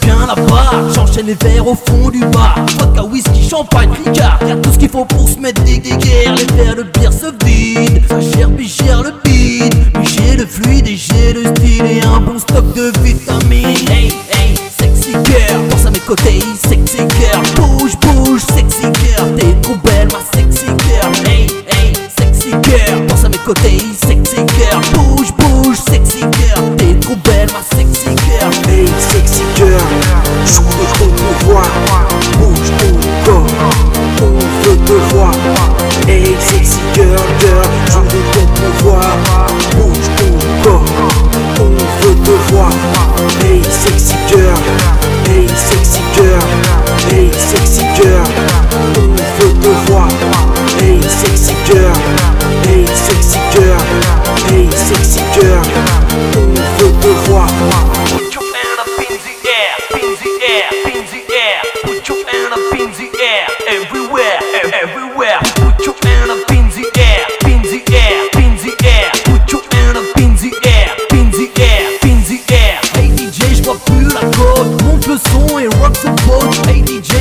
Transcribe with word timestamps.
tiens 0.00 0.14
bien 0.16 0.26
la 0.26 0.34
barre. 0.34 0.92
J'enchaîne 0.94 1.26
les 1.26 1.34
verres 1.34 1.66
au 1.66 1.74
fond 1.74 2.10
du 2.10 2.20
bar. 2.20 2.56
Vodka, 2.78 3.04
whisky, 3.04 3.48
champagne, 3.48 3.90
ricard. 4.04 4.38
Y'a 4.46 4.56
tout 4.56 4.72
ce 4.72 4.78
qu'il 4.78 4.88
faut 4.88 5.04
pour 5.04 5.28
se 5.28 5.38
mettre 5.38 5.62
des 5.64 5.78
guerres. 5.78 6.34
Les 6.36 6.46
verres 6.56 6.76
de 6.76 6.82
bière 6.82 7.12
se 7.12 7.26
vident. 7.44 7.89
Voir 35.20 35.32
Hey 36.06 36.34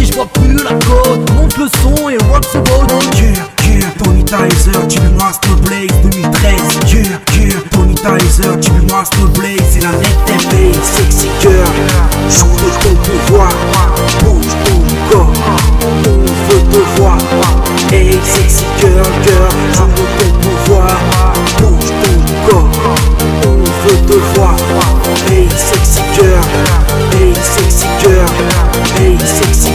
Je 0.02 0.14
vois 0.14 0.28
plus 0.28 0.55
la 0.64 0.73
côte, 0.86 1.30
monte 1.36 1.58
le 1.58 1.67
son 1.81 2.09
et 2.09 2.17
rock 2.31 2.45
the 2.52 2.58
boat. 2.58 2.88
Yeah, 3.16 3.33
yeah, 3.67 3.89
Tony 4.03 4.23
Tizer, 4.23 4.80
Jimmy 4.88 5.14
Master 5.17 5.55
Blaze 5.64 5.92
2013 6.03 6.80
Yeah, 6.88 7.02
yeah, 7.36 7.59
Tony 7.72 7.95
Tizer, 7.95 8.58
Jimmy 8.61 8.86
Master 8.92 9.25
Blaze. 9.36 9.61
C'est 9.72 9.81
la 9.81 9.92
net 9.92 10.17
MP, 10.27 10.73
sexy 10.83 11.27
girl 11.42 11.53
Joue 12.30 12.55
de 12.55 12.70
ton 12.81 12.95
pouvoir. 13.03 13.52
Bouge 14.23 14.53
ton 14.66 14.80
corps. 15.11 15.33
On 16.05 16.25
veut 16.25 16.64
te 16.72 17.00
voir. 17.00 17.17
Hey 17.92 18.17
sexy 18.23 18.66
girl, 18.80 19.03
girl 19.23 19.50
Joue 19.73 19.88
de 19.95 20.05
ton 20.17 20.50
pouvoir. 20.50 20.97
Bouge 21.59 21.92
ton 22.03 22.16
corps. 22.50 22.95
On 23.45 23.58
veut 23.58 24.02
te 24.08 24.17
voir. 24.36 24.55
Hey 25.30 25.47
sexy 25.58 26.02
girl 26.16 26.44
Hey 27.14 27.33
sexy 27.36 27.88
girl 28.02 28.25
Hey 28.97 29.17
sexy 29.20 29.68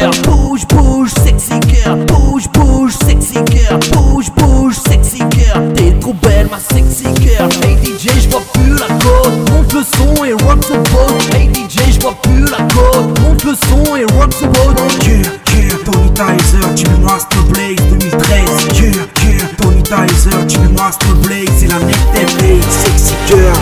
girl. 0.00 0.10
Bouge, 0.22 0.66
bouge, 0.66 1.10
sexy 1.10 1.60
girl. 1.68 2.04
Bouge, 2.06 2.48
bouge, 2.52 2.92
sexy 2.92 3.38
girl. 3.50 3.78
Bouge, 3.92 4.30
bouge, 4.36 4.76
sexy 4.88 5.18
girl. 5.30 5.72
T'es 5.74 5.92
trop 6.00 6.14
belle, 6.14 6.48
ma 6.50 6.58
sexy 6.58 7.04
girl. 7.20 7.48
Hey 7.62 7.76
DJ, 7.82 8.08
je 8.22 8.28
vois 8.28 8.42
plus 8.52 8.72
la 8.78 8.88
côte. 8.98 9.50
Monte 9.50 9.72
le 9.72 9.82
son 9.82 10.24
et 10.24 10.32
rock 10.32 10.60
the 10.60 10.76
boat. 10.90 11.36
Hey 11.36 11.48
DJ, 11.48 11.94
je 11.94 12.00
vois 12.00 12.14
plus 12.22 12.44
la 12.44 12.58
côte. 12.74 13.20
Monte 13.20 13.44
le 13.44 13.54
son 13.54 13.96
et 13.96 14.04
rock 14.16 14.30
the 14.40 14.46
boat. 14.46 14.74
Yeah, 15.06 15.16
yeah, 15.54 15.76
Tony 15.84 16.10
Tizer, 16.14 16.74
Jimmy 16.74 16.98
Master 17.04 17.42
Blaze 17.48 17.76
2013 17.90 18.68
Yeah, 18.74 18.90
yeah, 19.24 19.46
Tony 19.58 19.82
Tizer, 19.82 20.46
Jimmy 20.46 20.72
Master 20.72 21.14
Blaze 21.22 21.48
C'est 21.58 21.66
la 21.66 21.78
net 21.80 21.96
MP, 22.14 22.60
sexy 22.70 23.14
girl 23.26 23.54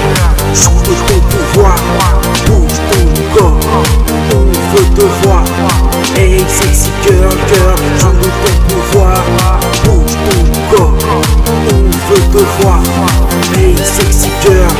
Hey 13.54 13.74
sexy 13.76 14.30
girl. 14.44 14.70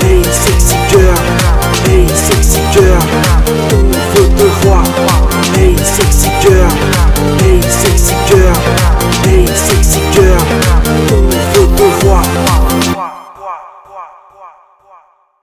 Hey 0.00 0.22
sexy 0.22 0.76
girl. 0.92 1.16
Hey 1.86 2.06
sexy 2.08 2.60
girl 2.74 3.79